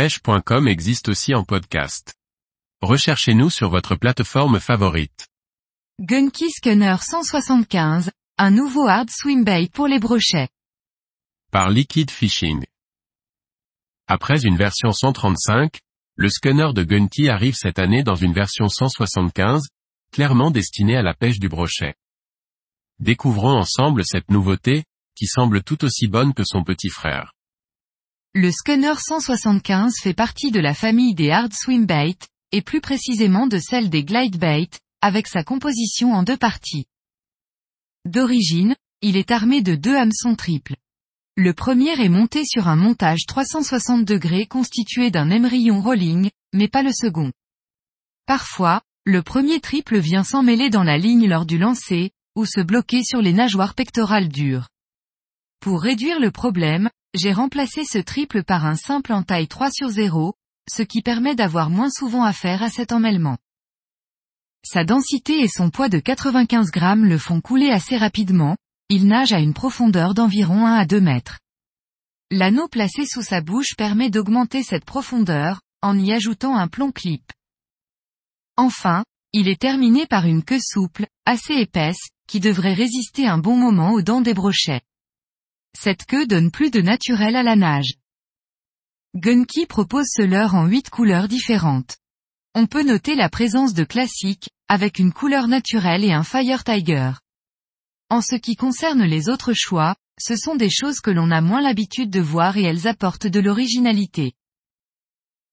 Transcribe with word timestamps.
pêche.com 0.00 0.66
existe 0.66 1.10
aussi 1.10 1.34
en 1.34 1.44
podcast. 1.44 2.14
Recherchez-nous 2.80 3.50
sur 3.50 3.68
votre 3.68 3.96
plateforme 3.96 4.58
favorite. 4.58 5.28
Gunky 6.00 6.50
Scanner 6.50 6.96
175, 6.98 8.10
un 8.38 8.50
nouveau 8.50 8.88
hard 8.88 9.10
swim 9.10 9.44
bait 9.44 9.68
pour 9.70 9.88
les 9.88 9.98
brochets. 9.98 10.48
Par 11.52 11.68
Liquid 11.68 12.10
Fishing. 12.10 12.64
Après 14.06 14.46
une 14.46 14.56
version 14.56 14.90
135, 14.90 15.78
le 16.14 16.30
scanner 16.30 16.72
de 16.72 16.82
Gunky 16.82 17.28
arrive 17.28 17.54
cette 17.54 17.78
année 17.78 18.02
dans 18.02 18.14
une 18.14 18.32
version 18.32 18.70
175, 18.70 19.64
clairement 20.12 20.50
destinée 20.50 20.96
à 20.96 21.02
la 21.02 21.12
pêche 21.12 21.38
du 21.38 21.50
brochet. 21.50 21.94
Découvrons 23.00 23.58
ensemble 23.58 24.06
cette 24.06 24.30
nouveauté, 24.30 24.84
qui 25.14 25.26
semble 25.26 25.62
tout 25.62 25.84
aussi 25.84 26.08
bonne 26.08 26.32
que 26.32 26.44
son 26.46 26.64
petit 26.64 26.88
frère. 26.88 27.34
Le 28.32 28.52
Scunner 28.52 28.94
175 28.96 29.94
fait 30.00 30.14
partie 30.14 30.52
de 30.52 30.60
la 30.60 30.72
famille 30.72 31.16
des 31.16 31.32
hard 31.32 31.52
swim 31.52 31.84
bait, 31.84 32.16
et 32.52 32.62
plus 32.62 32.80
précisément 32.80 33.48
de 33.48 33.58
celle 33.58 33.90
des 33.90 34.04
glide 34.04 34.38
bait, 34.38 34.70
avec 35.00 35.26
sa 35.26 35.42
composition 35.42 36.12
en 36.12 36.22
deux 36.22 36.36
parties. 36.36 36.86
D'origine, 38.04 38.76
il 39.02 39.16
est 39.16 39.32
armé 39.32 39.62
de 39.62 39.74
deux 39.74 39.96
hameçons 39.96 40.36
triples. 40.36 40.76
Le 41.36 41.54
premier 41.54 42.00
est 42.00 42.08
monté 42.08 42.44
sur 42.44 42.68
un 42.68 42.76
montage 42.76 43.26
360 43.26 44.04
degrés 44.04 44.46
constitué 44.46 45.10
d'un 45.10 45.28
émerillon 45.28 45.80
rolling, 45.80 46.30
mais 46.52 46.68
pas 46.68 46.84
le 46.84 46.92
second. 46.92 47.32
Parfois, 48.26 48.80
le 49.04 49.22
premier 49.22 49.58
triple 49.58 49.98
vient 49.98 50.22
s'emmêler 50.22 50.70
dans 50.70 50.84
la 50.84 50.98
ligne 50.98 51.26
lors 51.26 51.46
du 51.46 51.58
lancer, 51.58 52.12
ou 52.36 52.46
se 52.46 52.60
bloquer 52.60 53.02
sur 53.02 53.22
les 53.22 53.32
nageoires 53.32 53.74
pectorales 53.74 54.28
dures. 54.28 54.68
Pour 55.58 55.82
réduire 55.82 56.20
le 56.20 56.30
problème, 56.30 56.90
j'ai 57.14 57.32
remplacé 57.32 57.84
ce 57.84 57.98
triple 57.98 58.44
par 58.44 58.66
un 58.66 58.76
simple 58.76 59.12
en 59.12 59.22
taille 59.22 59.48
3 59.48 59.70
sur 59.70 59.88
0, 59.88 60.34
ce 60.68 60.82
qui 60.82 61.02
permet 61.02 61.34
d'avoir 61.34 61.70
moins 61.70 61.90
souvent 61.90 62.22
affaire 62.22 62.62
à 62.62 62.70
cet 62.70 62.92
emmêlement. 62.92 63.38
Sa 64.64 64.84
densité 64.84 65.40
et 65.40 65.48
son 65.48 65.70
poids 65.70 65.88
de 65.88 65.98
95 65.98 66.70
grammes 66.70 67.04
le 67.04 67.18
font 67.18 67.40
couler 67.40 67.70
assez 67.70 67.96
rapidement, 67.96 68.56
il 68.88 69.06
nage 69.06 69.32
à 69.32 69.40
une 69.40 69.54
profondeur 69.54 70.14
d'environ 70.14 70.66
1 70.66 70.74
à 70.74 70.86
2 70.86 71.00
mètres. 71.00 71.38
L'anneau 72.30 72.68
placé 72.68 73.06
sous 73.06 73.22
sa 73.22 73.40
bouche 73.40 73.74
permet 73.76 74.10
d'augmenter 74.10 74.62
cette 74.62 74.84
profondeur, 74.84 75.60
en 75.82 75.98
y 75.98 76.12
ajoutant 76.12 76.56
un 76.56 76.68
plomb 76.68 76.92
clip. 76.92 77.32
Enfin, 78.56 79.04
il 79.32 79.48
est 79.48 79.60
terminé 79.60 80.06
par 80.06 80.26
une 80.26 80.44
queue 80.44 80.60
souple, 80.60 81.06
assez 81.24 81.54
épaisse, 81.54 82.10
qui 82.28 82.38
devrait 82.38 82.74
résister 82.74 83.26
un 83.26 83.38
bon 83.38 83.56
moment 83.56 83.92
aux 83.92 84.02
dents 84.02 84.20
des 84.20 84.34
brochets. 84.34 84.82
Cette 85.78 86.04
queue 86.04 86.26
donne 86.26 86.50
plus 86.50 86.70
de 86.70 86.80
naturel 86.80 87.36
à 87.36 87.42
la 87.42 87.56
nage. 87.56 87.94
Gunky 89.14 89.66
propose 89.66 90.06
ce 90.08 90.22
leurre 90.22 90.54
en 90.54 90.66
8 90.66 90.90
couleurs 90.90 91.28
différentes. 91.28 91.96
On 92.54 92.66
peut 92.66 92.82
noter 92.82 93.14
la 93.14 93.28
présence 93.28 93.74
de 93.74 93.84
classique, 93.84 94.50
avec 94.68 94.98
une 94.98 95.12
couleur 95.12 95.48
naturelle 95.48 96.04
et 96.04 96.12
un 96.12 96.22
Fire 96.22 96.64
Tiger. 96.64 97.12
En 98.08 98.20
ce 98.20 98.34
qui 98.34 98.56
concerne 98.56 99.04
les 99.04 99.28
autres 99.28 99.52
choix, 99.52 99.94
ce 100.20 100.36
sont 100.36 100.56
des 100.56 100.70
choses 100.70 101.00
que 101.00 101.10
l'on 101.10 101.30
a 101.30 101.40
moins 101.40 101.60
l'habitude 101.60 102.10
de 102.10 102.20
voir 102.20 102.56
et 102.56 102.64
elles 102.64 102.86
apportent 102.86 103.26
de 103.26 103.40
l'originalité. 103.40 104.34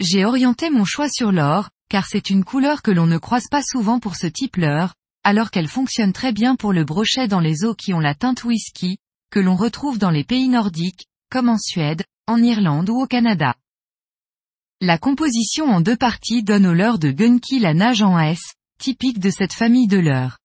J'ai 0.00 0.24
orienté 0.24 0.70
mon 0.70 0.84
choix 0.84 1.08
sur 1.08 1.32
l'or, 1.32 1.70
car 1.88 2.06
c'est 2.06 2.30
une 2.30 2.44
couleur 2.44 2.82
que 2.82 2.90
l'on 2.90 3.06
ne 3.06 3.18
croise 3.18 3.48
pas 3.50 3.62
souvent 3.62 4.00
pour 4.00 4.16
ce 4.16 4.26
type 4.26 4.56
leurre, 4.56 4.94
alors 5.24 5.50
qu'elle 5.50 5.68
fonctionne 5.68 6.12
très 6.12 6.32
bien 6.32 6.56
pour 6.56 6.72
le 6.72 6.84
brochet 6.84 7.28
dans 7.28 7.40
les 7.40 7.64
eaux 7.64 7.74
qui 7.74 7.94
ont 7.94 8.00
la 8.00 8.14
teinte 8.14 8.44
whisky, 8.44 8.98
que 9.32 9.40
l'on 9.40 9.56
retrouve 9.56 9.98
dans 9.98 10.10
les 10.10 10.24
pays 10.24 10.46
nordiques, 10.46 11.06
comme 11.30 11.48
en 11.48 11.58
Suède, 11.58 12.04
en 12.28 12.42
Irlande 12.42 12.90
ou 12.90 13.00
au 13.00 13.06
Canada. 13.06 13.56
La 14.82 14.98
composition 14.98 15.64
en 15.66 15.80
deux 15.80 15.96
parties 15.96 16.42
donne 16.42 16.66
au 16.66 16.74
leurre 16.74 16.98
de 16.98 17.10
Gunky 17.10 17.58
la 17.58 17.72
nage 17.72 18.02
en 18.02 18.18
S, 18.18 18.40
typique 18.78 19.18
de 19.18 19.30
cette 19.30 19.54
famille 19.54 19.88
de 19.88 19.98
leurre. 19.98 20.38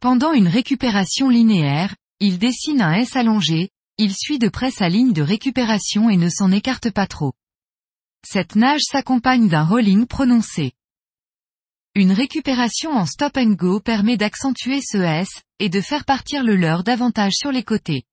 Pendant 0.00 0.32
une 0.32 0.48
récupération 0.48 1.28
linéaire, 1.28 1.94
il 2.18 2.40
dessine 2.40 2.82
un 2.82 2.94
S 2.94 3.14
allongé, 3.14 3.70
il 3.98 4.12
suit 4.16 4.40
de 4.40 4.48
près 4.48 4.72
sa 4.72 4.88
ligne 4.88 5.12
de 5.12 5.22
récupération 5.22 6.10
et 6.10 6.16
ne 6.16 6.28
s'en 6.28 6.50
écarte 6.50 6.90
pas 6.90 7.06
trop. 7.06 7.34
Cette 8.26 8.56
nage 8.56 8.82
s'accompagne 8.82 9.48
d'un 9.48 9.64
rolling 9.64 10.06
prononcé. 10.06 10.72
Une 11.94 12.12
récupération 12.12 12.92
en 12.92 13.04
stop 13.04 13.36
and 13.36 13.52
go 13.52 13.78
permet 13.78 14.16
d'accentuer 14.16 14.80
ce 14.80 14.96
S, 14.96 15.28
et 15.58 15.68
de 15.68 15.82
faire 15.82 16.06
partir 16.06 16.42
le 16.42 16.56
leurre 16.56 16.84
davantage 16.84 17.34
sur 17.34 17.52
les 17.52 17.64
côtés. 17.64 18.04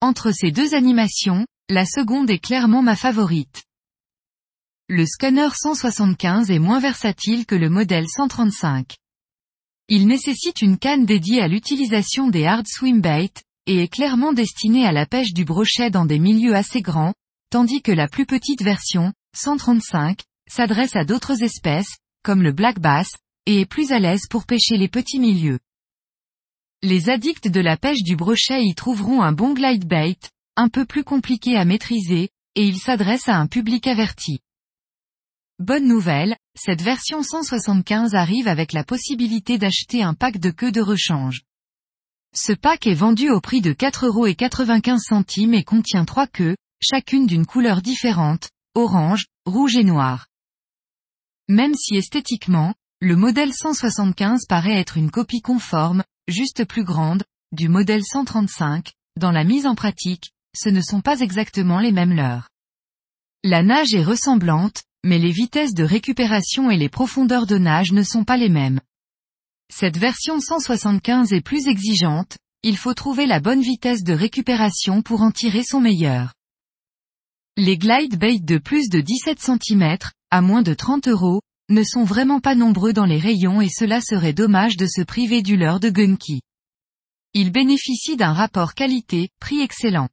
Entre 0.00 0.32
ces 0.32 0.50
deux 0.50 0.74
animations, 0.74 1.46
la 1.68 1.86
seconde 1.86 2.28
est 2.28 2.40
clairement 2.40 2.82
ma 2.82 2.96
favorite. 2.96 3.62
Le 4.88 5.06
scanner 5.06 5.48
175 5.54 6.50
est 6.50 6.58
moins 6.58 6.80
versatile 6.80 7.46
que 7.46 7.54
le 7.54 7.70
modèle 7.70 8.08
135. 8.08 8.96
Il 9.88 10.08
nécessite 10.08 10.60
une 10.60 10.76
canne 10.76 11.06
dédiée 11.06 11.40
à 11.40 11.46
l'utilisation 11.46 12.26
des 12.26 12.46
hard 12.46 12.66
swim 12.66 13.00
bait, 13.00 13.30
et 13.66 13.84
est 13.84 13.88
clairement 13.88 14.32
destiné 14.32 14.86
à 14.86 14.92
la 14.92 15.06
pêche 15.06 15.32
du 15.32 15.44
brochet 15.44 15.90
dans 15.90 16.04
des 16.04 16.18
milieux 16.18 16.56
assez 16.56 16.80
grands, 16.80 17.14
tandis 17.50 17.80
que 17.80 17.92
la 17.92 18.08
plus 18.08 18.26
petite 18.26 18.62
version, 18.62 19.12
135, 19.36 20.20
s'adresse 20.50 20.96
à 20.96 21.04
d'autres 21.04 21.44
espèces, 21.44 21.98
comme 22.22 22.42
le 22.42 22.52
black 22.52 22.80
bass, 22.80 23.10
et 23.46 23.60
est 23.60 23.66
plus 23.66 23.92
à 23.92 23.98
l'aise 23.98 24.26
pour 24.28 24.46
pêcher 24.46 24.76
les 24.76 24.88
petits 24.88 25.18
milieux. 25.18 25.58
Les 26.82 27.08
addicts 27.10 27.48
de 27.48 27.60
la 27.60 27.76
pêche 27.76 28.02
du 28.02 28.14
brochet 28.14 28.62
y 28.62 28.74
trouveront 28.74 29.22
un 29.22 29.32
bon 29.32 29.54
glide 29.54 29.86
bait, 29.86 30.18
un 30.56 30.68
peu 30.68 30.84
plus 30.84 31.04
compliqué 31.04 31.56
à 31.56 31.64
maîtriser, 31.64 32.28
et 32.54 32.66
il 32.66 32.78
s'adresse 32.78 33.28
à 33.28 33.36
un 33.36 33.46
public 33.46 33.86
averti. 33.86 34.40
Bonne 35.58 35.88
nouvelle, 35.88 36.36
cette 36.56 36.82
version 36.82 37.22
175 37.22 38.14
arrive 38.14 38.46
avec 38.46 38.72
la 38.72 38.84
possibilité 38.84 39.58
d'acheter 39.58 40.02
un 40.02 40.14
pack 40.14 40.38
de 40.38 40.50
queues 40.50 40.70
de 40.70 40.80
rechange. 40.80 41.42
Ce 42.34 42.52
pack 42.52 42.86
est 42.86 42.94
vendu 42.94 43.30
au 43.30 43.40
prix 43.40 43.60
de 43.60 43.72
4,95€ 43.72 45.54
et 45.54 45.64
contient 45.64 46.04
trois 46.04 46.28
queues, 46.28 46.56
chacune 46.80 47.26
d'une 47.26 47.46
couleur 47.46 47.82
différente, 47.82 48.50
orange, 48.74 49.26
rouge 49.46 49.76
et 49.76 49.84
noir. 49.84 50.26
Même 51.48 51.74
si 51.74 51.96
esthétiquement, 51.96 52.74
le 53.00 53.16
modèle 53.16 53.54
175 53.54 54.46
paraît 54.46 54.78
être 54.78 54.96
une 54.96 55.10
copie 55.10 55.40
conforme, 55.40 56.02
juste 56.26 56.64
plus 56.64 56.84
grande, 56.84 57.24
du 57.52 57.68
modèle 57.68 58.04
135, 58.04 58.92
dans 59.18 59.30
la 59.30 59.44
mise 59.44 59.66
en 59.66 59.74
pratique, 59.74 60.32
ce 60.54 60.68
ne 60.68 60.80
sont 60.80 61.00
pas 61.00 61.20
exactement 61.20 61.80
les 61.80 61.92
mêmes 61.92 62.14
leurres. 62.14 62.48
La 63.44 63.62
nage 63.62 63.94
est 63.94 64.04
ressemblante, 64.04 64.82
mais 65.04 65.18
les 65.18 65.30
vitesses 65.30 65.74
de 65.74 65.84
récupération 65.84 66.70
et 66.70 66.76
les 66.76 66.88
profondeurs 66.88 67.46
de 67.46 67.56
nage 67.56 67.92
ne 67.92 68.02
sont 68.02 68.24
pas 68.24 68.36
les 68.36 68.48
mêmes. 68.48 68.80
Cette 69.72 69.96
version 69.96 70.40
175 70.40 71.32
est 71.32 71.40
plus 71.40 71.68
exigeante, 71.68 72.36
il 72.62 72.76
faut 72.76 72.94
trouver 72.94 73.26
la 73.26 73.40
bonne 73.40 73.62
vitesse 73.62 74.02
de 74.02 74.12
récupération 74.12 75.02
pour 75.02 75.22
en 75.22 75.30
tirer 75.30 75.62
son 75.62 75.80
meilleur. 75.80 76.34
Les 77.56 77.78
glide 77.78 78.18
bait 78.18 78.38
de 78.38 78.58
plus 78.58 78.88
de 78.88 79.00
17 79.00 79.38
cm, 79.40 79.98
à 80.30 80.40
moins 80.40 80.62
de 80.62 80.74
30 80.74 81.08
euros, 81.08 81.40
ne 81.68 81.82
sont 81.82 82.04
vraiment 82.04 82.40
pas 82.40 82.54
nombreux 82.54 82.92
dans 82.92 83.04
les 83.04 83.18
rayons 83.18 83.60
et 83.60 83.68
cela 83.68 84.00
serait 84.00 84.32
dommage 84.32 84.76
de 84.76 84.86
se 84.86 85.02
priver 85.02 85.42
du 85.42 85.56
leurre 85.56 85.80
de 85.80 85.90
Gunky. 85.90 86.40
Ils 87.34 87.52
bénéficient 87.52 88.16
d'un 88.16 88.32
rapport 88.32 88.74
qualité-prix 88.74 89.60
excellent. 89.60 90.08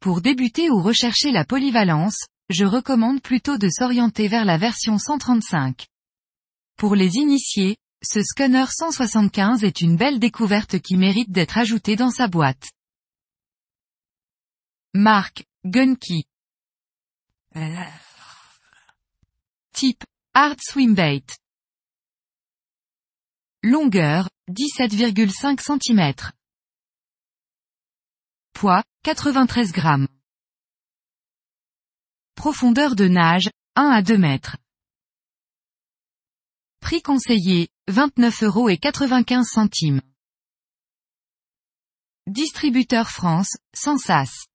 Pour 0.00 0.20
débuter 0.20 0.70
ou 0.70 0.80
rechercher 0.80 1.32
la 1.32 1.44
polyvalence, 1.44 2.26
je 2.50 2.64
recommande 2.64 3.20
plutôt 3.20 3.58
de 3.58 3.68
s'orienter 3.68 4.28
vers 4.28 4.44
la 4.44 4.56
version 4.56 4.96
135. 4.96 5.86
Pour 6.76 6.94
les 6.94 7.16
initiés, 7.16 7.76
ce 8.02 8.22
scanner 8.22 8.64
175 8.68 9.64
est 9.64 9.80
une 9.80 9.96
belle 9.96 10.20
découverte 10.20 10.78
qui 10.78 10.96
mérite 10.96 11.30
d'être 11.30 11.58
ajoutée 11.58 11.96
dans 11.96 12.12
sa 12.12 12.28
boîte. 12.28 12.70
Marque, 14.94 15.44
Gunky. 15.64 16.24
Type, 19.78 20.02
Hard 20.34 20.58
Swim 20.60 20.96
Bait. 20.96 21.22
Longueur, 23.62 24.28
17,5 24.50 25.60
cm. 25.60 26.32
Poids, 28.54 28.82
93 29.04 29.70
grammes. 29.70 30.08
Profondeur 32.34 32.96
de 32.96 33.06
nage, 33.06 33.50
1 33.76 33.88
à 33.90 34.02
2 34.02 34.18
mètres. 34.18 34.56
Prix 36.80 37.00
conseillé, 37.00 37.68
29 37.86 38.42
euros 38.42 38.68
et 38.68 38.78
95 38.78 39.46
centimes. 39.46 40.02
Distributeur 42.26 43.10
France, 43.10 43.56
sans 43.72 43.96
sas. 43.96 44.47